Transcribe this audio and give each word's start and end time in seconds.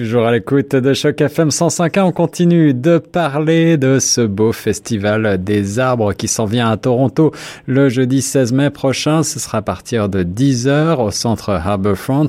Toujours 0.00 0.24
à 0.24 0.32
l'écoute 0.32 0.74
de 0.74 0.94
Choc 0.94 1.20
FM 1.20 1.50
105.1, 1.50 2.00
on 2.00 2.10
continue 2.10 2.72
de 2.72 2.96
parler 2.96 3.76
de 3.76 3.98
ce 3.98 4.22
beau 4.22 4.50
festival 4.50 5.44
des 5.44 5.78
arbres 5.78 6.14
qui 6.14 6.26
s'en 6.26 6.46
vient 6.46 6.70
à 6.70 6.78
Toronto 6.78 7.32
le 7.66 7.90
jeudi 7.90 8.22
16 8.22 8.54
mai 8.54 8.70
prochain. 8.70 9.22
Ce 9.22 9.38
sera 9.38 9.58
à 9.58 9.62
partir 9.62 10.08
de 10.08 10.22
10h 10.22 10.96
au 11.02 11.10
centre 11.10 11.50
Harbourfront 11.50 12.28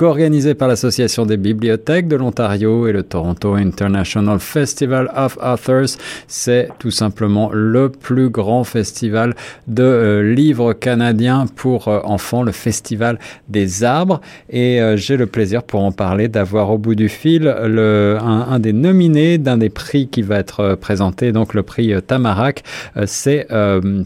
co-organisé 0.00 0.54
par 0.54 0.66
l'Association 0.66 1.26
des 1.26 1.36
bibliothèques 1.36 2.08
de 2.08 2.16
l'Ontario 2.16 2.88
et 2.88 2.92
le 2.92 3.02
Toronto 3.02 3.52
International 3.52 4.40
Festival 4.40 5.12
of 5.14 5.36
Authors. 5.42 5.98
C'est 6.26 6.70
tout 6.78 6.90
simplement 6.90 7.50
le 7.52 7.90
plus 7.90 8.30
grand 8.30 8.64
festival 8.64 9.34
de 9.66 9.82
euh, 9.82 10.34
livres 10.34 10.72
canadiens 10.72 11.44
pour 11.54 11.88
euh, 11.88 12.00
enfants, 12.04 12.42
le 12.42 12.52
Festival 12.52 13.18
des 13.50 13.84
arbres. 13.84 14.22
Et 14.48 14.80
euh, 14.80 14.96
j'ai 14.96 15.18
le 15.18 15.26
plaisir 15.26 15.62
pour 15.62 15.82
en 15.82 15.92
parler 15.92 16.28
d'avoir 16.28 16.70
au 16.70 16.78
bout 16.78 16.94
du 16.94 17.10
fil 17.10 17.46
un, 17.46 18.58
des 18.58 18.72
nominés 18.72 19.36
d'un 19.36 19.58
des 19.58 19.68
prix 19.68 20.08
qui 20.08 20.22
va 20.22 20.38
être 20.38 20.76
présenté, 20.76 21.30
donc 21.30 21.52
le 21.52 21.62
prix 21.62 21.92
Tamarac. 22.06 22.62
C'est 23.04 23.46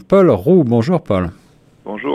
Paul 0.09 0.29
Roux. 0.29 0.65
Bonjour 0.65 1.01
Paul. 1.01 1.29
Bonjour. 1.85 2.14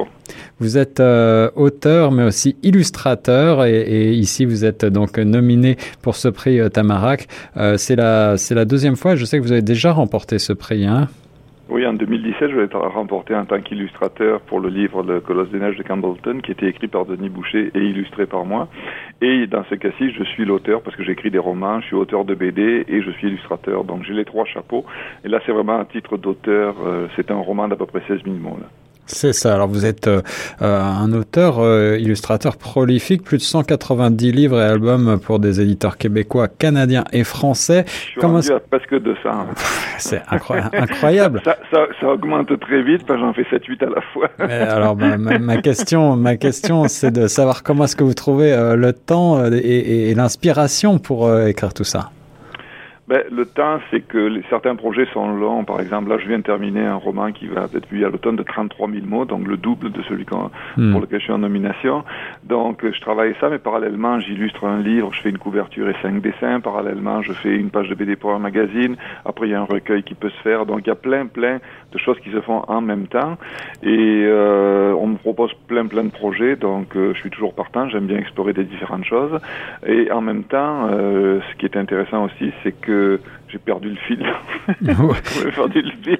Vous 0.60 0.76
êtes 0.76 1.00
euh, 1.00 1.48
auteur, 1.56 2.12
mais 2.12 2.22
aussi 2.22 2.54
illustrateur, 2.62 3.64
et, 3.64 4.12
ici 4.12 4.44
vous 4.44 4.66
êtes 4.66 4.84
donc 4.84 5.16
nominé 5.16 5.76
pour 6.02 6.16
ce 6.16 6.28
prix 6.28 6.60
euh, 6.60 6.68
Tamarac. 6.68 7.28
Euh, 7.56 7.78
c'est 7.78 7.96
la 7.96 8.36
c'est 8.36 8.54
la 8.54 8.66
deuxième 8.66 8.96
fois. 8.96 9.16
Je 9.16 9.24
sais 9.24 9.38
que 9.38 9.42
vous 9.42 9.52
avez 9.52 9.62
déjà 9.62 9.90
remporté 9.92 10.38
ce 10.38 10.52
prix, 10.52 10.86
hein 10.86 11.08
oui, 11.72 11.86
en 11.86 11.92
2017, 11.92 12.50
je 12.50 12.56
l'ai 12.56 12.66
remporté 12.72 13.32
en 13.32 13.44
tant 13.44 13.60
qu'illustrateur 13.60 14.40
pour 14.40 14.58
le 14.58 14.70
livre 14.70 15.04
Le 15.04 15.20
Colosse 15.20 15.50
des 15.50 15.60
Neiges 15.60 15.76
de 15.76 15.84
Campbellton, 15.84 16.40
qui 16.42 16.50
était 16.50 16.66
écrit 16.66 16.88
par 16.88 17.06
Denis 17.06 17.28
Boucher 17.28 17.70
et 17.76 17.78
illustré 17.78 18.26
par 18.26 18.44
moi. 18.44 18.66
Et 19.22 19.46
dans 19.46 19.62
ce 19.70 19.76
cas-ci, 19.76 20.10
je 20.10 20.24
suis 20.24 20.44
l'auteur 20.44 20.82
parce 20.82 20.96
que 20.96 21.04
j'écris 21.04 21.30
des 21.30 21.38
romans, 21.38 21.80
je 21.80 21.86
suis 21.86 21.94
auteur 21.94 22.24
de 22.24 22.34
BD 22.34 22.84
et 22.88 23.02
je 23.02 23.10
suis 23.12 23.28
illustrateur. 23.28 23.84
Donc 23.84 24.02
j'ai 24.02 24.14
les 24.14 24.24
trois 24.24 24.46
chapeaux. 24.46 24.84
Et 25.24 25.28
là, 25.28 25.38
c'est 25.46 25.52
vraiment 25.52 25.78
un 25.78 25.84
titre 25.84 26.16
d'auteur. 26.18 26.74
c'est 27.14 27.30
un 27.30 27.38
roman 27.38 27.68
d'à 27.68 27.76
peu 27.76 27.86
près 27.86 28.02
16 28.08 28.24
000 28.24 28.34
mots. 28.34 28.58
Là. 28.60 28.66
C'est 29.12 29.32
ça. 29.32 29.54
Alors 29.54 29.68
vous 29.68 29.84
êtes 29.84 30.06
euh, 30.06 30.22
euh, 30.62 30.80
un 30.80 31.12
auteur, 31.12 31.58
euh, 31.58 31.98
illustrateur 31.98 32.56
prolifique, 32.56 33.24
plus 33.24 33.38
de 33.38 33.42
190 33.42 34.32
livres 34.32 34.60
et 34.60 34.64
albums 34.64 35.18
pour 35.20 35.40
des 35.40 35.60
éditeurs 35.60 35.96
québécois, 35.98 36.46
canadiens 36.46 37.04
et 37.12 37.24
français. 37.24 37.84
Je 37.86 37.92
suis 37.92 38.20
Comment 38.20 38.34
rendu 38.34 38.52
à 38.52 38.60
presque 38.60 39.02
200. 39.02 39.18
Hein. 39.26 39.46
C'est 39.98 40.22
incroyable. 40.30 41.42
ça, 41.44 41.56
ça, 41.72 41.86
ça, 42.00 42.06
augmente 42.06 42.58
très 42.60 42.82
vite, 42.82 43.02
j'en 43.08 43.32
fais 43.32 43.42
7-8 43.42 43.84
à 43.84 43.90
la 43.96 44.00
fois. 44.12 44.28
alors 44.38 44.96
ma, 44.96 45.16
ma, 45.16 45.56
question, 45.58 46.16
ma 46.16 46.36
question, 46.36 46.88
c'est 46.88 47.10
de 47.10 47.26
savoir 47.26 47.62
comment 47.62 47.84
est-ce 47.84 47.96
que 47.96 48.04
vous 48.04 48.14
trouvez 48.14 48.50
le 48.76 48.92
temps 48.92 49.44
et, 49.52 50.10
et 50.10 50.14
l'inspiration 50.14 50.98
pour 50.98 51.30
écrire 51.46 51.74
tout 51.74 51.84
ça? 51.84 52.10
Ben, 53.10 53.24
le 53.28 53.44
temps, 53.44 53.80
c'est 53.90 54.02
que 54.02 54.18
les, 54.18 54.44
certains 54.50 54.76
projets 54.76 55.04
sont 55.12 55.32
longs. 55.34 55.64
Par 55.64 55.80
exemple, 55.80 56.08
là, 56.10 56.18
je 56.18 56.28
viens 56.28 56.38
de 56.38 56.44
terminer 56.44 56.86
un 56.86 56.94
roman 56.94 57.32
qui 57.32 57.48
va 57.48 57.64
être 57.64 57.88
publié 57.88 58.06
à 58.06 58.08
l'automne 58.08 58.36
de 58.36 58.44
33 58.44 58.88
000 58.88 59.04
mots, 59.04 59.24
donc 59.24 59.48
le 59.48 59.56
double 59.56 59.90
de 59.90 60.00
celui 60.02 60.24
hmm. 60.76 60.92
pour 60.92 61.00
lequel 61.00 61.18
je 61.18 61.24
suis 61.24 61.32
en 61.32 61.38
nomination. 61.38 62.04
Donc, 62.44 62.88
je 62.88 63.00
travaille 63.00 63.34
ça, 63.40 63.48
mais 63.48 63.58
parallèlement, 63.58 64.20
j'illustre 64.20 64.64
un 64.64 64.80
livre, 64.80 65.12
je 65.12 65.22
fais 65.22 65.30
une 65.30 65.38
couverture 65.38 65.88
et 65.88 65.96
cinq 66.00 66.22
dessins. 66.22 66.60
Parallèlement, 66.60 67.20
je 67.22 67.32
fais 67.32 67.56
une 67.56 67.70
page 67.70 67.88
de 67.88 67.96
BD 67.96 68.14
pour 68.14 68.30
un 68.30 68.38
magazine. 68.38 68.94
Après, 69.24 69.48
il 69.48 69.50
y 69.50 69.54
a 69.54 69.60
un 69.60 69.64
recueil 69.64 70.04
qui 70.04 70.14
peut 70.14 70.30
se 70.30 70.40
faire. 70.42 70.64
Donc, 70.64 70.82
il 70.84 70.86
y 70.86 70.92
a 70.92 70.94
plein, 70.94 71.26
plein 71.26 71.58
de 71.90 71.98
choses 71.98 72.20
qui 72.20 72.30
se 72.30 72.40
font 72.40 72.62
en 72.68 72.80
même 72.80 73.08
temps. 73.08 73.38
Et 73.82 74.22
euh, 74.24 74.92
on 74.92 75.08
me 75.08 75.16
propose 75.16 75.52
plein, 75.66 75.84
plein 75.86 76.04
de 76.04 76.12
projets. 76.12 76.54
Donc, 76.54 76.94
euh, 76.94 77.12
je 77.14 77.18
suis 77.18 77.30
toujours 77.30 77.54
partant. 77.54 77.88
J'aime 77.88 78.06
bien 78.06 78.18
explorer 78.18 78.52
des 78.52 78.62
différentes 78.62 79.04
choses. 79.04 79.36
Et 79.84 80.12
en 80.12 80.20
même 80.20 80.44
temps, 80.44 80.86
euh, 80.92 81.40
ce 81.50 81.56
qui 81.56 81.66
est 81.66 81.76
intéressant 81.76 82.26
aussi, 82.26 82.52
c'est 82.62 82.78
que 82.80 82.99
j'ai 83.48 83.58
perdu 83.58 83.90
le 83.90 83.96
fil. 84.06 84.24
perdu 85.54 85.82
le 85.82 85.90
fil. 86.02 86.18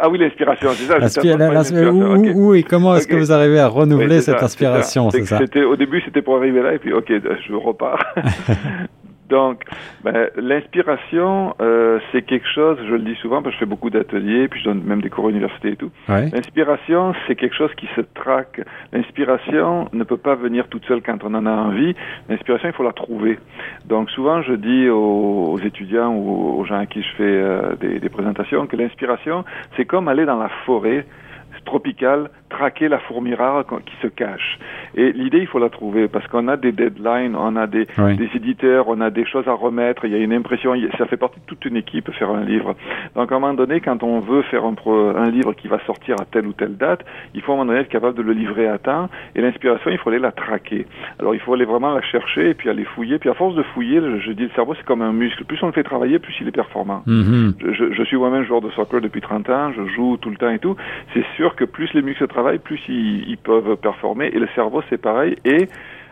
ah 0.00 0.08
oui, 0.08 0.18
l'inspiration, 0.18 0.70
c'est 0.72 1.08
ça. 1.08 1.92
où, 1.92 2.54
et 2.54 2.62
comment 2.62 2.96
est-ce 2.96 3.08
que 3.08 3.16
vous 3.16 3.32
arrivez 3.32 3.60
à 3.60 3.68
renouveler 3.68 4.20
cette 4.20 4.42
inspiration 4.42 5.10
C'est 5.10 5.24
ça. 5.24 5.40
Au 5.68 5.76
début, 5.76 6.00
c'était 6.04 6.22
pour 6.22 6.36
arriver 6.36 6.62
là, 6.62 6.74
et 6.74 6.78
puis, 6.78 6.92
ok, 6.92 7.06
je 7.08 7.54
repars. 7.54 8.14
Donc, 9.28 9.62
ben, 10.02 10.28
l'inspiration, 10.36 11.54
euh, 11.60 11.98
c'est 12.12 12.22
quelque 12.22 12.46
chose, 12.46 12.78
je 12.86 12.94
le 12.94 13.00
dis 13.00 13.14
souvent 13.16 13.42
parce 13.42 13.54
que 13.54 13.60
je 13.60 13.64
fais 13.64 13.68
beaucoup 13.68 13.90
d'ateliers, 13.90 14.48
puis 14.48 14.60
je 14.60 14.66
donne 14.66 14.82
même 14.82 15.00
des 15.00 15.10
cours 15.10 15.26
à 15.26 15.28
l'université 15.28 15.70
et 15.70 15.76
tout. 15.76 15.90
L'inspiration, 16.08 17.14
c'est 17.26 17.34
quelque 17.34 17.56
chose 17.56 17.74
qui 17.76 17.88
se 17.96 18.02
traque. 18.02 18.60
L'inspiration 18.92 19.88
ne 19.92 20.04
peut 20.04 20.18
pas 20.18 20.34
venir 20.34 20.68
toute 20.68 20.84
seule 20.84 21.00
quand 21.02 21.24
on 21.24 21.34
en 21.34 21.46
a 21.46 21.50
envie. 21.50 21.94
L'inspiration, 22.28 22.68
il 22.68 22.74
faut 22.74 22.84
la 22.84 22.92
trouver. 22.92 23.38
Donc, 23.86 24.10
souvent, 24.10 24.42
je 24.42 24.52
dis 24.52 24.88
aux, 24.88 25.58
étudiants 25.64 26.14
ou 26.14 26.60
aux 26.60 26.64
gens 26.64 26.80
à 26.80 26.86
qui 26.86 27.02
je 27.02 27.16
fais 27.16 27.22
euh, 27.22 27.76
des, 27.76 28.00
des 28.00 28.08
présentations 28.08 28.66
que 28.66 28.76
l'inspiration, 28.76 29.44
c'est 29.76 29.86
comme 29.86 30.08
aller 30.08 30.26
dans 30.26 30.38
la 30.38 30.50
forêt 30.66 31.06
tropicale 31.64 32.30
traquer 32.54 32.88
la 32.88 32.98
fourmi 33.00 33.34
rare 33.34 33.64
qui 33.84 33.94
se 34.00 34.06
cache. 34.06 34.58
Et 34.94 35.12
l'idée, 35.12 35.38
il 35.38 35.46
faut 35.46 35.58
la 35.58 35.70
trouver 35.70 36.08
parce 36.08 36.26
qu'on 36.28 36.46
a 36.48 36.56
des 36.56 36.72
deadlines, 36.72 37.34
on 37.36 37.56
a 37.56 37.66
des, 37.66 37.86
des, 37.86 38.30
éditeurs, 38.34 38.86
on 38.88 39.00
a 39.00 39.10
des 39.10 39.26
choses 39.26 39.48
à 39.48 39.52
remettre, 39.52 40.04
il 40.04 40.12
y 40.12 40.14
a 40.14 40.18
une 40.18 40.32
impression, 40.32 40.74
ça 40.96 41.06
fait 41.06 41.16
partie 41.16 41.40
de 41.40 41.46
toute 41.46 41.64
une 41.64 41.76
équipe 41.76 42.10
faire 42.12 42.30
un 42.30 42.44
livre. 42.44 42.76
Donc 43.16 43.32
à 43.32 43.36
un 43.36 43.38
moment 43.38 43.54
donné, 43.54 43.80
quand 43.80 44.02
on 44.02 44.20
veut 44.20 44.42
faire 44.42 44.64
un, 44.64 44.74
un 45.16 45.30
livre 45.30 45.52
qui 45.54 45.68
va 45.68 45.80
sortir 45.84 46.16
à 46.20 46.24
telle 46.24 46.46
ou 46.46 46.52
telle 46.52 46.76
date, 46.76 47.04
il 47.34 47.42
faut 47.42 47.52
à 47.52 47.54
un 47.54 47.58
moment 47.58 47.72
donné 47.72 47.80
être 47.80 47.88
capable 47.88 48.16
de 48.16 48.22
le 48.22 48.32
livrer 48.32 48.68
à 48.68 48.78
temps 48.78 49.08
et 49.34 49.40
l'inspiration, 49.40 49.90
il 49.90 49.98
faut 49.98 50.10
aller 50.10 50.18
la 50.18 50.32
traquer. 50.32 50.86
Alors 51.18 51.34
il 51.34 51.40
faut 51.40 51.54
aller 51.54 51.64
vraiment 51.64 51.92
la 51.92 52.02
chercher 52.02 52.50
et 52.50 52.54
puis 52.54 52.70
aller 52.70 52.84
fouiller. 52.84 53.18
Puis 53.18 53.30
à 53.30 53.34
force 53.34 53.54
de 53.56 53.62
fouiller, 53.62 54.00
je, 54.20 54.32
dis 54.32 54.44
le 54.44 54.50
cerveau, 54.50 54.74
c'est 54.74 54.84
comme 54.84 55.02
un 55.02 55.12
muscle. 55.12 55.44
Plus 55.44 55.60
on 55.62 55.66
le 55.66 55.72
fait 55.72 55.82
travailler, 55.82 56.18
plus 56.18 56.34
il 56.40 56.48
est 56.48 56.52
performant. 56.52 57.02
Je, 57.06 57.92
je, 57.92 58.02
suis 58.04 58.16
moi-même 58.16 58.44
joueur 58.44 58.60
de 58.60 58.70
soccer 58.70 59.00
depuis 59.00 59.20
30 59.20 59.50
ans, 59.50 59.72
je 59.72 59.84
joue 59.94 60.16
tout 60.18 60.30
le 60.30 60.36
temps 60.36 60.50
et 60.50 60.58
tout. 60.58 60.76
C'est 61.12 61.24
sûr 61.36 61.53
que 61.54 61.64
plus 61.64 61.92
les 61.94 62.02
muscles 62.02 62.26
travaillent, 62.26 62.58
plus 62.58 62.80
ils, 62.88 63.36
peuvent 63.42 63.76
performer. 63.76 64.26
Et 64.26 64.38
le 64.38 64.48
cerveau, 64.54 64.82
c'est 64.90 65.00
pareil. 65.00 65.36
Et 65.44 65.68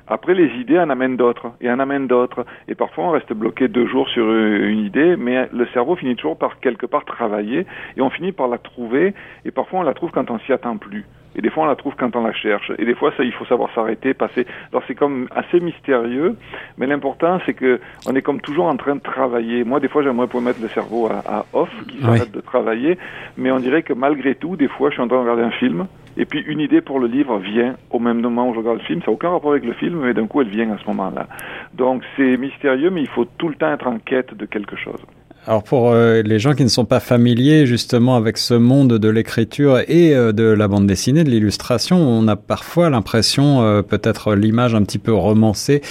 après, 0.09 0.35
les 0.35 0.49
idées 0.61 0.79
en 0.79 0.91
amènent 0.91 1.17
d'autres, 1.17 1.53
et 1.61 1.71
en 1.71 1.79
amènent 1.79 2.07
d'autres. 2.07 2.45
Et 2.69 2.75
parfois, 2.75 3.05
on 3.05 3.11
reste 3.11 3.33
bloqué 3.33 3.69
deux 3.69 3.87
jours 3.87 4.09
sur 4.09 4.31
une 4.31 4.85
idée, 4.85 5.17
mais 5.17 5.49
le 5.53 5.67
cerveau 5.73 5.97
finit 5.97 6.17
toujours 6.17 6.37
par 6.37 6.61
quelque 6.61 6.87
part 6.87 7.05
travailler, 7.05 7.67
et 7.97 8.01
on 8.01 8.11
finit 8.11 8.33
par 8.33 8.49
la 8.49 8.59
trouver, 8.59 9.15
et 9.45 9.51
parfois 9.51 9.81
on 9.81 9.83
la 9.83 9.95
trouve 9.95 10.11
quand 10.11 10.31
on 10.31 10.39
s'y 10.41 10.53
attend 10.53 10.77
plus. 10.77 11.05
Et 11.35 11.41
des 11.41 11.51
fois, 11.51 11.65
on 11.65 11.67
la 11.67 11.77
trouve 11.77 11.95
quand 11.97 12.15
on 12.15 12.23
la 12.23 12.33
cherche. 12.33 12.71
Et 12.79 12.85
des 12.85 12.95
fois, 12.95 13.13
ça, 13.17 13.25
il 13.25 13.33
faut 13.33 13.47
savoir 13.47 13.73
s'arrêter, 13.75 14.13
passer. 14.13 14.47
Alors, 14.71 14.83
c'est 14.87 14.95
comme 14.95 15.29
assez 15.35 15.61
mystérieux, 15.61 16.37
mais 16.77 16.87
l'important, 16.87 17.41
c'est 17.47 17.55
que 17.55 17.81
on 18.07 18.15
est 18.15 18.23
comme 18.23 18.41
toujours 18.41 18.67
en 18.67 18.77
train 18.77 18.97
de 18.97 19.01
travailler. 19.01 19.65
Moi, 19.65 19.81
des 19.81 19.89
fois, 19.89 20.03
j'aimerais 20.03 20.27
pouvoir 20.27 20.45
mettre 20.45 20.61
le 20.61 20.69
cerveau 20.69 21.09
à, 21.09 21.47
off, 21.53 21.71
qui 22.03 22.19
s'arrête 22.19 22.33
de 22.33 22.41
travailler, 22.41 22.99
mais 23.37 23.51
on 23.51 23.59
dirait 23.59 23.83
que 23.83 23.93
malgré 23.93 24.35
tout, 24.35 24.57
des 24.57 24.69
fois, 24.69 24.91
je 24.91 24.95
suis 24.95 25.03
en 25.03 25.09
train 25.09 25.17
de 25.17 25.23
regarder 25.23 25.43
un 25.43 25.51
film, 25.53 25.87
et 26.17 26.27
puis 26.27 26.41
une 26.47 26.61
idée 26.61 26.81
pour 26.81 27.01
le 27.01 27.07
livre 27.07 27.39
vient 27.39 27.77
au 27.91 27.99
même 27.99 28.21
moment 28.21 28.49
où 28.49 28.55
je 28.55 28.59
regarde 28.59 28.79
le 28.79 28.85
film. 28.85 29.01
Ça 29.01 29.07
n'a 29.07 29.13
aucun 29.13 29.31
rapport 29.31 29.53
avec 29.53 29.65
le 29.65 29.73
film, 29.73 30.01
mais 30.03 30.13
d'un 30.13 30.27
coup 30.27 30.41
elle 30.41 30.49
vient 30.49 30.71
à 30.71 30.79
ce 30.79 30.87
moment-là. 30.89 31.27
Donc 31.75 32.03
c'est 32.17 32.37
mystérieux, 32.37 32.91
mais 32.91 33.01
il 33.01 33.09
faut 33.09 33.25
tout 33.25 33.49
le 33.49 33.55
temps 33.55 33.73
être 33.73 33.87
en 33.87 33.99
quête 33.99 34.35
de 34.35 34.45
quelque 34.47 34.77
chose. 34.77 35.01
Alors 35.45 35.65
pour 35.65 35.91
euh, 35.91 36.23
les 36.23 36.39
gens 36.39 36.55
qui 36.55 36.63
ne 36.63 36.69
sont 36.69 36.85
pas 36.85 37.01
familiers 37.01 37.67
justement 37.67 38.15
avec 38.15 38.39
ce 38.39 38.55
monde 38.55 38.93
de 38.93 39.09
l'écriture 39.09 39.81
et 39.89 40.15
euh, 40.15 40.31
de 40.31 40.45
la 40.45 40.69
bande 40.69 40.87
dessinée, 40.87 41.25
de 41.25 41.31
l'illustration, 41.31 41.97
on 41.97 42.29
a 42.29 42.37
parfois 42.37 42.91
l'impression, 42.91 43.61
euh, 43.61 43.83
peut-être 43.83 44.37
l'image 44.37 44.77
un 44.77 44.85
petit 44.85 45.01
peu 45.01 45.13
romancée 45.13 45.83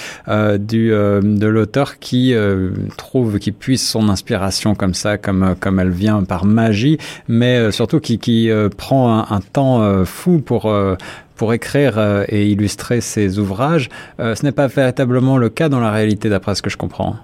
du 0.58 0.88
de 0.90 1.46
l'auteur 1.46 1.98
qui 1.98 2.34
trouve, 2.96 3.38
qui 3.38 3.52
puise 3.52 3.86
son 3.86 4.08
inspiration 4.08 4.74
comme 4.74 4.94
ça, 4.94 5.18
comme 5.18 5.54
comme 5.60 5.80
elle 5.80 5.90
vient 5.90 6.24
par 6.24 6.44
magie, 6.44 6.98
mais 7.28 7.70
surtout 7.70 8.00
qui 8.00 8.18
qui 8.18 8.50
prend 8.76 9.18
un, 9.18 9.36
un 9.36 9.40
temps 9.40 10.04
fou 10.04 10.40
pour 10.40 10.72
pour 11.36 11.52
écrire 11.52 12.24
et 12.28 12.46
illustrer 12.48 13.00
ses 13.00 13.38
ouvrages. 13.38 13.88
ce 14.18 14.44
n'est 14.44 14.52
pas 14.52 14.66
véritablement 14.66 15.36
le 15.36 15.48
cas 15.48 15.68
dans 15.68 15.80
la 15.80 15.90
réalité, 15.90 16.28
d'après 16.28 16.54
ce 16.54 16.62
que 16.62 16.70
je 16.70 16.76
comprends. 16.76 17.16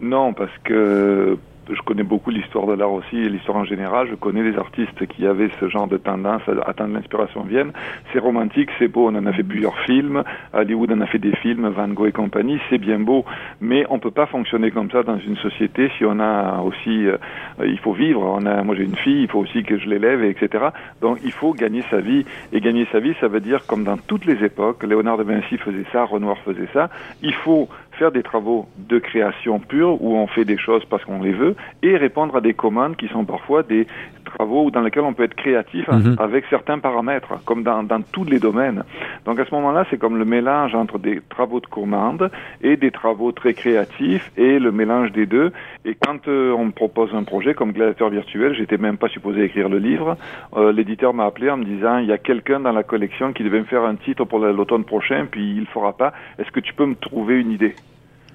Non, 0.00 0.32
parce 0.32 0.52
que 0.64 1.38
je 1.70 1.80
connais 1.82 2.02
beaucoup 2.02 2.30
l'histoire 2.30 2.66
de 2.66 2.74
l'art 2.74 2.92
aussi 2.92 3.16
et 3.16 3.28
l'histoire 3.28 3.58
en 3.58 3.64
général. 3.64 4.08
Je 4.10 4.14
connais 4.14 4.42
les 4.42 4.56
artistes 4.56 5.06
qui 5.06 5.26
avaient 5.26 5.50
ce 5.60 5.68
genre 5.68 5.86
de 5.86 5.96
tendance 5.96 6.42
à 6.48 6.68
atteindre 6.68 6.94
l'inspiration 6.94 7.42
vienne. 7.42 7.72
C'est 8.12 8.18
romantique, 8.18 8.70
c'est 8.78 8.88
beau. 8.88 9.08
On 9.08 9.14
en 9.14 9.26
a 9.26 9.32
fait 9.32 9.42
plusieurs 9.42 9.78
films. 9.80 10.22
Hollywood 10.52 10.92
en 10.92 11.00
a 11.00 11.06
fait 11.06 11.18
des 11.18 11.34
films, 11.36 11.68
Van 11.68 11.88
Gogh 11.88 12.08
et 12.08 12.12
compagnie. 12.12 12.58
C'est 12.70 12.78
bien 12.78 12.98
beau, 12.98 13.24
mais 13.60 13.86
on 13.90 13.98
peut 13.98 14.10
pas 14.10 14.26
fonctionner 14.26 14.70
comme 14.70 14.90
ça 14.90 15.02
dans 15.02 15.18
une 15.18 15.36
société 15.36 15.90
si 15.98 16.04
on 16.04 16.18
a 16.20 16.60
aussi, 16.62 17.06
euh, 17.06 17.16
il 17.64 17.78
faut 17.78 17.92
vivre. 17.92 18.22
On 18.22 18.44
a, 18.46 18.62
moi 18.62 18.74
j'ai 18.74 18.84
une 18.84 18.96
fille, 18.96 19.22
il 19.22 19.28
faut 19.28 19.40
aussi 19.40 19.62
que 19.62 19.78
je 19.78 19.88
l'élève, 19.88 20.24
etc. 20.24 20.66
Donc 21.00 21.18
il 21.24 21.32
faut 21.32 21.54
gagner 21.54 21.82
sa 21.90 22.00
vie. 22.00 22.24
Et 22.52 22.60
gagner 22.60 22.86
sa 22.92 23.00
vie, 23.00 23.14
ça 23.20 23.28
veut 23.28 23.40
dire 23.40 23.66
comme 23.66 23.84
dans 23.84 23.96
toutes 23.96 24.26
les 24.26 24.44
époques. 24.44 24.82
Léonard 24.82 25.18
de 25.18 25.24
Vinci 25.24 25.58
faisait 25.58 25.86
ça, 25.92 26.04
Renoir 26.04 26.38
faisait 26.38 26.68
ça. 26.72 26.90
Il 27.22 27.34
faut 27.34 27.68
faire 28.02 28.10
des 28.10 28.24
travaux 28.24 28.66
de 28.76 28.98
création 28.98 29.60
pure 29.60 30.02
où 30.02 30.16
on 30.16 30.26
fait 30.26 30.44
des 30.44 30.58
choses 30.58 30.84
parce 30.90 31.04
qu'on 31.04 31.22
les 31.22 31.30
veut 31.30 31.54
et 31.84 31.96
répondre 31.96 32.34
à 32.34 32.40
des 32.40 32.52
commandes 32.52 32.96
qui 32.96 33.06
sont 33.06 33.24
parfois 33.24 33.62
des 33.62 33.86
travaux 34.24 34.72
dans 34.72 34.80
lesquels 34.80 35.04
on 35.04 35.14
peut 35.14 35.22
être 35.22 35.36
créatif 35.36 35.86
mhm. 35.86 36.16
avec 36.18 36.44
certains 36.50 36.80
paramètres, 36.80 37.34
comme 37.44 37.62
dans, 37.62 37.84
dans 37.84 38.02
tous 38.02 38.24
les 38.24 38.40
domaines. 38.40 38.82
Donc 39.24 39.38
à 39.38 39.44
ce 39.44 39.54
moment-là, 39.54 39.84
c'est 39.88 39.98
comme 39.98 40.16
le 40.16 40.24
mélange 40.24 40.74
entre 40.74 40.98
des 40.98 41.20
travaux 41.28 41.60
de 41.60 41.66
commande 41.66 42.28
et 42.60 42.76
des 42.76 42.90
travaux 42.90 43.30
très 43.30 43.54
créatifs 43.54 44.32
et 44.36 44.58
le 44.58 44.72
mélange 44.72 45.12
des 45.12 45.26
deux. 45.26 45.52
Et 45.84 45.94
quand 45.94 46.26
euh, 46.26 46.52
on 46.52 46.66
me 46.66 46.72
propose 46.72 47.14
un 47.14 47.22
projet 47.22 47.54
comme 47.54 47.70
gladiateur 47.70 48.10
virtuel, 48.10 48.54
j'étais 48.54 48.78
même 48.78 48.96
pas 48.96 49.08
supposé 49.08 49.44
écrire 49.44 49.68
le 49.68 49.78
livre. 49.78 50.16
Euh, 50.56 50.72
l'éditeur 50.72 51.14
m'a 51.14 51.26
appelé 51.26 51.50
en 51.50 51.56
me 51.56 51.64
disant 51.64 51.98
il 51.98 52.06
y 52.06 52.12
a 52.12 52.18
quelqu'un 52.18 52.58
dans 52.58 52.72
la 52.72 52.82
collection 52.82 53.32
qui 53.32 53.44
devait 53.44 53.60
me 53.60 53.66
faire 53.66 53.84
un 53.84 53.94
titre 53.94 54.24
pour 54.24 54.40
l'automne 54.40 54.84
prochain, 54.84 55.26
puis 55.30 55.52
il 55.52 55.60
le 55.60 55.66
fera 55.66 55.92
pas. 55.92 56.12
Est-ce 56.38 56.50
que 56.50 56.60
tu 56.60 56.74
peux 56.74 56.86
me 56.86 56.96
trouver 56.96 57.40
une 57.40 57.52
idée? 57.52 57.74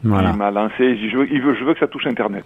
Il 0.03 0.09
m'a 0.09 0.51
lancé. 0.51 0.97
Je 0.97 1.17
veux, 1.17 1.31
il 1.31 1.41
veut, 1.41 1.55
je 1.55 1.63
veux 1.63 1.73
que 1.73 1.79
ça 1.79 1.87
touche 1.87 2.05
Internet. 2.07 2.45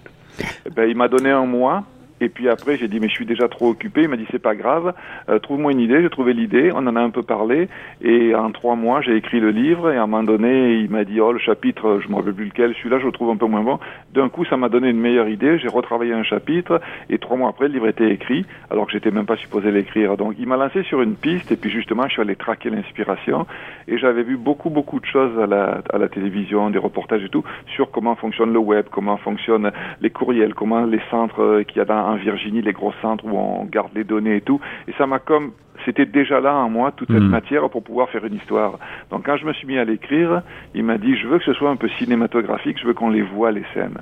Eh 0.65 0.69
ben, 0.69 0.89
il 0.89 0.95
m'a 0.95 1.07
donné 1.07 1.30
un 1.30 1.45
mois. 1.45 1.83
Et 2.21 2.29
puis 2.29 2.47
après, 2.47 2.77
j'ai 2.77 2.88
dit, 2.88 3.00
mais 3.00 3.09
je 3.09 3.13
suis 3.13 3.25
déjà 3.25 3.47
trop 3.47 3.69
occupé. 3.69 4.03
Il 4.03 4.07
m'a 4.07 4.15
dit, 4.15 4.27
c'est 4.29 4.41
pas 4.41 4.56
grave, 4.56 4.94
euh, 5.27 5.39
trouve-moi 5.39 5.71
une 5.71 5.79
idée. 5.79 6.01
J'ai 6.03 6.09
trouvé 6.09 6.33
l'idée, 6.33 6.71
on 6.71 6.85
en 6.85 6.95
a 6.95 7.01
un 7.01 7.09
peu 7.09 7.23
parlé. 7.23 7.68
Et 8.01 8.35
en 8.35 8.51
trois 8.51 8.75
mois, 8.75 9.01
j'ai 9.01 9.15
écrit 9.15 9.39
le 9.39 9.50
livre. 9.50 9.91
Et 9.91 9.97
à 9.97 10.03
un 10.03 10.07
moment 10.07 10.23
donné, 10.23 10.75
il 10.75 10.89
m'a 10.91 11.03
dit, 11.03 11.19
oh, 11.19 11.31
le 11.31 11.39
chapitre, 11.39 12.00
je 12.03 12.09
me 12.09 12.15
rappelle 12.15 12.35
plus 12.35 12.45
lequel, 12.45 12.75
celui-là, 12.75 13.00
je 13.00 13.06
le 13.07 13.12
trouve 13.12 13.31
un 13.31 13.38
peu 13.38 13.47
moins 13.47 13.63
bon. 13.63 13.79
D'un 14.13 14.29
coup, 14.29 14.45
ça 14.45 14.56
m'a 14.56 14.69
donné 14.69 14.89
une 14.89 15.00
meilleure 15.00 15.29
idée. 15.29 15.57
J'ai 15.57 15.68
retravaillé 15.68 16.13
un 16.13 16.23
chapitre. 16.23 16.79
Et 17.09 17.18
trois 17.18 17.38
mois 17.38 17.50
après, 17.50 17.68
le 17.68 17.73
livre 17.73 17.88
était 17.88 18.12
écrit, 18.12 18.45
alors 18.69 18.85
que 18.85 18.91
j'étais 18.91 19.12
même 19.12 19.25
pas 19.25 19.38
supposé 19.38 19.71
l'écrire. 19.71 20.15
Donc, 20.15 20.35
il 20.38 20.47
m'a 20.47 20.57
lancé 20.57 20.83
sur 20.83 21.01
une 21.01 21.15
piste. 21.15 21.51
Et 21.51 21.56
puis, 21.56 21.71
justement, 21.71 22.03
je 22.07 22.13
suis 22.13 22.21
allé 22.21 22.35
traquer 22.35 22.69
l'inspiration. 22.69 23.47
Et 23.88 23.97
j'avais 23.97 24.21
vu 24.21 24.38
beaucoup, 24.38 24.69
beaucoup 24.69 25.00
de 25.00 25.06
choses 25.06 25.39
à 25.39 25.47
la, 25.47 26.07
télévision, 26.09 26.69
des 26.69 26.77
reportages 26.77 27.23
et 27.23 27.29
tout, 27.29 27.44
sur 27.75 27.89
comment 27.89 28.15
fonctionne 28.15 28.53
le 28.53 28.59
web, 28.59 28.85
comment 28.91 29.18
fonctionnent 29.18 29.71
les 30.01 30.09
courriels, 30.12 30.53
comment 30.53 30.85
les 30.85 31.01
centres 31.09 31.63
qu'il 31.63 31.77
y 31.77 31.79
a 31.79 31.85
en 32.12 32.16
Virginie, 32.16 32.62
les 32.62 32.74
gros 32.74 32.94
centre 33.02 33.25
où 33.25 33.38
on 33.38 33.66
garde 33.66 33.92
les 33.96 34.04
données 34.04 34.38
et 34.38 34.42
tout. 34.42 34.60
Et 34.88 34.94
ça 34.98 35.08
m'a 35.08 35.19
comme 35.19 35.52
c'était 35.86 36.06
déjà 36.06 36.40
là 36.40 36.54
en 36.56 36.69
moi 36.69 36.92
toute 36.92 37.12
cette 37.12 37.22
hmm. 37.22 37.30
matière 37.30 37.69
pour 37.69 37.84
pouvoir 37.84 38.10
faire 38.10 38.24
une 38.25 38.36
histoire. 38.36 38.78
Donc 39.10 39.25
quand 39.25 39.38
je 39.38 39.46
me 39.46 39.54
suis 39.54 39.68
mis 39.68 39.78
à 39.78 39.84
l'écrire, 39.84 40.42
il 40.75 40.84
m'a 40.84 40.98
dit 40.98 41.16
je 41.16 41.28
veux 41.28 41.40
que 41.40 41.46
ce 41.46 41.54
soit 41.54 41.69
un 41.69 41.75
peu 41.75 41.90
cinématographique, 41.90 42.80
je 42.80 42.86
veux 42.86 42.94
qu'on 42.94 43.10
les 43.10 43.22
voit 43.22 43.52
les 43.52 43.63
scènes. 43.74 43.98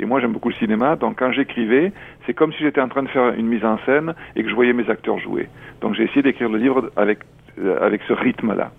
Et 0.00 0.06
moi 0.06 0.20
j'aime 0.20 0.32
beaucoup 0.32 0.48
le 0.48 0.54
cinéma, 0.54 0.96
donc 0.96 1.18
quand 1.18 1.32
j'écrivais, 1.32 1.92
c'est 2.26 2.34
comme 2.34 2.52
si 2.52 2.62
j'étais 2.62 2.80
en 2.80 2.88
train 2.88 3.02
de 3.02 3.08
faire 3.08 3.34
une 3.34 3.46
mise 3.46 3.64
en 3.64 3.78
scène 3.84 4.14
et 4.36 4.42
que 4.42 4.48
je 4.48 4.54
voyais 4.54 4.72
mes 4.72 4.88
acteurs 4.88 5.18
jouer. 5.18 5.48
Donc 5.80 5.94
j'ai 5.94 6.04
essayé 6.04 6.22
d'écrire 6.22 6.48
le 6.48 6.58
livre 6.58 6.90
avec 6.96 7.18
euh, 7.58 7.78
avec 7.80 8.02
ce 8.08 8.12
rythme-là. 8.12 8.70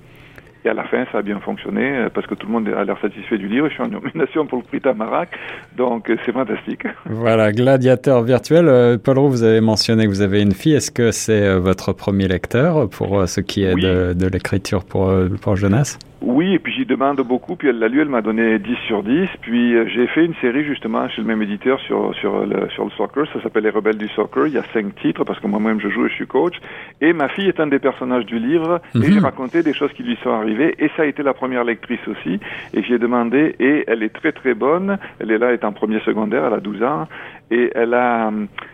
Et 0.66 0.70
à 0.70 0.74
la 0.74 0.84
fin, 0.84 1.06
ça 1.12 1.20
a 1.20 1.22
bien 1.22 1.40
fonctionné 1.40 1.98
euh, 1.98 2.10
parce 2.14 2.28
que 2.28 2.36
tout 2.36 2.46
le 2.46 2.52
monde 2.52 2.68
a 2.68 2.84
l'air 2.84 2.98
satisfait 3.02 3.38
du 3.38 3.48
livre. 3.48 3.70
Je 3.70 3.74
suis 3.76 3.84
en 3.84 3.88
nomination 4.00 4.46
pour 4.46 4.58
le 4.58 4.64
prix 4.66 4.82
Tamarac, 4.82 5.30
donc 5.78 6.10
euh, 6.10 6.18
c'est 6.26 6.34
fantastique. 6.34 6.84
Voilà, 7.06 7.52
gladiateur 7.52 8.24
virtuel. 8.24 8.68
Euh, 8.68 8.98
Paul 8.98 9.20
Roux, 9.20 9.30
vous 9.30 9.44
avez 9.44 9.62
mentionné 9.62 10.06
que 10.06 10.10
vous 10.10 10.22
avez 10.22 10.42
une 10.42 10.52
fille. 10.52 10.74
Est-ce 10.74 10.92
que 10.92 11.12
c'est 11.12 11.58
votre 11.58 11.94
premier 11.94 12.28
lecteur 12.28 12.90
pour 12.90 13.28
ce 13.28 13.42
qui 13.42 13.64
est 13.64 13.76
de, 13.76 14.14
de 14.14 14.28
l'écriture 14.28 14.84
pour, 14.84 15.14
pour 15.42 15.56
jeunesse? 15.56 15.98
Oui, 16.22 16.54
et 16.54 16.60
puis 16.60 16.74
j'y 16.74 16.86
demande 16.86 17.22
beaucoup, 17.22 17.56
puis 17.56 17.70
elle 17.70 17.80
l'a 17.80 17.88
lu, 17.88 18.02
elle 18.02 18.10
m'a 18.10 18.22
donné 18.22 18.60
10 18.60 18.76
sur 18.88 19.04
10, 19.04 19.30
puis 19.42 19.74
euh, 19.74 19.86
j'ai 19.88 20.06
fait 20.08 20.26
une 20.26 20.36
série 20.36 20.66
justement 20.66 21.08
chez 21.08 21.22
le 21.22 21.28
même 21.28 21.42
éditeur 21.42 21.80
sur, 21.80 22.14
sur, 22.16 22.46
le, 22.46 22.70
sur 22.72 22.84
le 22.84 22.92
soccer, 22.92 23.26
ça 23.32 23.42
s'appelle 23.42 23.64
Les 23.64 23.70
Rebelles 23.70 23.98
du 23.98 24.10
Soccer, 24.10 24.48
il 24.48 24.54
y 24.54 24.58
a 24.58 24.64
cinq 24.74 24.96
titres, 24.96 25.24
parce 25.24 25.40
que 25.40 25.48
moi-même 25.48 25.80
je 25.80 25.88
joue 25.88 26.06
et 26.06 26.10
je 26.10 26.16
suis 26.16 26.28
coach, 26.28 26.56
et 27.00 27.14
ma 27.14 27.30
fille 27.30 27.48
est 27.48 27.62
un 27.62 27.68
des 27.68 27.80
personnages 27.80 28.26
du 28.26 28.38
livre, 28.38 28.82
et 28.96 29.02
j'ai 29.02 29.20
mhm. 29.20 29.26
raconté 29.26 29.64
des 29.64 29.74
choses 29.74 29.94
qui 29.94 30.04
lui 30.04 30.18
sont 30.22 30.32
arrivées, 30.32 30.76
et 30.78 30.90
ça 30.98 31.04
a 31.04 31.06
été 31.06 31.24
la 31.24 31.34
première 31.34 31.64
lectrice 31.64 32.06
aussi, 32.08 32.40
et 32.74 32.84
j'ai 32.84 33.00
demandé, 33.00 33.56
et 33.60 33.86
elle 33.88 34.04
est 34.04 34.14
très 34.14 34.34
très 34.34 34.54
bonne, 34.54 34.98
elle 35.20 35.32
est 35.32 35.38
là, 35.38 35.48
elle 35.48 35.56
est 35.56 35.64
en 35.64 35.72
premier 35.72 36.02
secondaire, 36.02 36.46
elle 36.48 36.54
a 36.54 36.60
12 36.60 36.84
ans, 36.84 37.08
et 37.50 37.72
elle 37.74 37.94
a, 37.94 38.30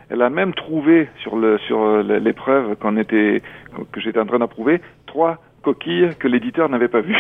elle 0.10 0.22
a 0.22 0.30
même 0.32 0.54
trouvé 0.54 1.08
sur 1.22 1.38
le 1.38 1.58
sur 1.60 2.04
l'épreuve 2.04 2.76
qu'on 2.76 2.98
était 2.98 3.42
que 3.92 4.02
j'étais 4.02 4.20
en 4.20 4.26
train 4.26 4.40
d'approuver 4.40 4.82
trois 5.06 5.40
coquille 5.66 6.12
que 6.20 6.28
l'éditeur 6.28 6.70
n'avait 6.70 6.88
pas 6.88 7.02
vu. 7.02 7.16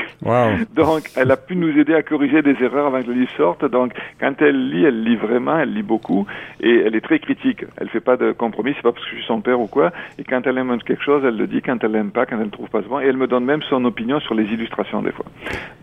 Donc, 0.76 1.10
elle 1.18 1.32
a 1.32 1.38
pu 1.38 1.56
nous 1.56 1.76
aider 1.78 1.96
à 1.96 2.04
corriger 2.04 2.44
des 2.44 2.56
erreurs 2.62 2.88
avant 2.88 3.02
que 3.02 3.08
le 3.08 3.14
livre 3.14 3.32
sorte. 3.36 3.66
Donc, 3.66 3.94
quand 4.20 4.36
elle 4.40 4.70
lit, 4.70 4.86
elle 4.86 5.04
lit 5.04 5.16
vraiment, 5.16 5.58
elle 5.58 5.74
lit 5.74 5.84
beaucoup, 5.84 6.28
et 6.62 6.84
elle 6.86 6.96
est 6.96 7.02
très 7.02 7.20
critique. 7.20 7.66
Elle 7.78 7.90
fait 7.90 8.00
pas 8.00 8.18
de 8.18 8.32
compromis, 8.32 8.74
c'est 8.76 8.84
pas 8.84 8.92
parce 8.92 9.04
que 9.06 9.12
je 9.12 9.16
suis 9.18 9.26
son 9.26 9.42
père 9.42 9.60
ou 9.60 9.68
quoi. 9.68 9.92
Et 10.20 10.24
quand 10.24 10.46
elle 10.46 10.58
aime 10.60 10.78
quelque 10.84 11.04
chose, 11.04 11.24
elle 11.26 11.38
le 11.38 11.48
dit. 11.48 11.62
Quand 11.62 11.84
elle 11.84 11.92
l'aime 11.92 12.12
pas, 12.12 12.26
quand 12.26 12.38
elle 12.38 12.46
ne 12.46 12.52
trouve 12.52 12.70
pas 12.70 12.82
bon, 12.82 13.00
et 13.00 13.06
elle 13.06 13.18
me 13.18 13.28
donne 13.28 13.46
même 13.46 13.64
son 13.64 13.84
opinion 13.86 14.20
sur 14.20 14.36
les 14.36 14.46
illustrations 14.46 15.02
des 15.02 15.12
fois. 15.12 15.26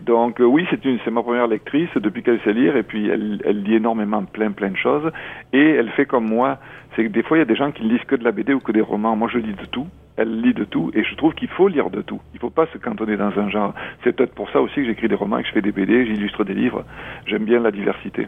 Donc, 0.01 0.39
euh, 0.39 0.45
oui, 0.45 0.65
c'est 0.69 0.83
une, 0.85 0.99
c'est 1.03 1.11
ma 1.11 1.21
première 1.21 1.47
lectrice 1.47 1.89
depuis 1.95 2.23
qu'elle 2.23 2.39
sait 2.41 2.53
lire, 2.53 2.77
et 2.77 2.83
puis 2.83 3.09
elle, 3.09 3.41
elle 3.45 3.61
lit 3.63 3.75
énormément 3.75 4.23
plein, 4.23 4.51
plein 4.51 4.69
de 4.69 4.77
choses, 4.77 5.11
et 5.51 5.69
elle 5.71 5.89
fait 5.89 6.05
comme 6.05 6.27
moi. 6.27 6.57
C'est 6.95 7.05
que 7.05 7.09
des 7.09 7.23
fois, 7.23 7.37
il 7.37 7.39
y 7.39 7.43
a 7.43 7.45
des 7.45 7.55
gens 7.55 7.71
qui 7.71 7.83
lisent 7.83 8.03
que 8.07 8.15
de 8.15 8.23
la 8.23 8.31
BD 8.31 8.53
ou 8.53 8.59
que 8.59 8.71
des 8.71 8.81
romans. 8.81 9.15
Moi, 9.15 9.29
je 9.31 9.39
lis 9.39 9.53
de 9.53 9.65
tout 9.65 9.87
elle 10.17 10.41
lit 10.41 10.53
de 10.53 10.63
tout 10.63 10.91
et 10.93 11.03
je 11.03 11.15
trouve 11.15 11.33
qu'il 11.33 11.47
faut 11.47 11.67
lire 11.67 11.89
de 11.89 12.01
tout. 12.01 12.19
Il 12.33 12.37
ne 12.37 12.39
faut 12.39 12.49
pas 12.49 12.67
se 12.71 12.77
cantonner 12.77 13.17
dans 13.17 13.31
un 13.37 13.49
genre. 13.49 13.73
C'est 14.03 14.15
peut-être 14.15 14.33
pour 14.33 14.49
ça 14.51 14.61
aussi 14.61 14.75
que 14.75 14.85
j'écris 14.85 15.07
des 15.07 15.15
romans, 15.15 15.41
que 15.41 15.47
je 15.47 15.53
fais 15.53 15.61
des 15.61 15.71
BD, 15.71 16.05
j'illustre 16.05 16.43
des 16.43 16.53
livres. 16.53 16.83
J'aime 17.25 17.45
bien 17.45 17.59
la 17.59 17.71
diversité. 17.71 18.27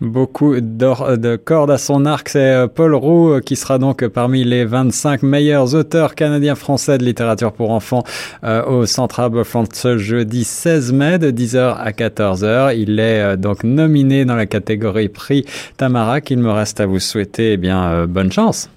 Beaucoup 0.00 0.60
de 0.60 1.36
cordes 1.36 1.70
à 1.70 1.78
son 1.78 2.04
arc. 2.04 2.28
C'est 2.28 2.52
euh, 2.52 2.66
Paul 2.66 2.94
Roux 2.94 3.30
euh, 3.30 3.40
qui 3.40 3.56
sera 3.56 3.78
donc 3.78 4.06
parmi 4.08 4.44
les 4.44 4.64
25 4.64 5.22
meilleurs 5.22 5.74
auteurs 5.74 6.14
canadiens-français 6.14 6.98
de 6.98 7.04
littérature 7.04 7.52
pour 7.52 7.70
enfants 7.70 8.02
euh, 8.42 8.64
au 8.64 8.86
Centre 8.86 9.20
Aberfront 9.20 9.64
ce 9.72 9.96
jeudi 9.96 10.44
16 10.44 10.92
mai 10.92 11.18
de 11.18 11.30
10h 11.30 11.76
à 11.78 11.90
14h. 11.90 12.76
Il 12.76 13.00
est 13.00 13.36
donc 13.36 13.64
nominé 13.64 14.24
dans 14.24 14.36
la 14.36 14.46
catégorie 14.46 15.08
prix 15.08 15.44
Tamara 15.76 16.20
qu'il 16.20 16.38
me 16.38 16.50
reste 16.50 16.80
à 16.80 16.86
vous 16.86 17.00
souhaiter 17.00 17.52
eh 17.52 17.56
bien 17.56 18.03
bonne 18.06 18.32
chance. 18.32 18.70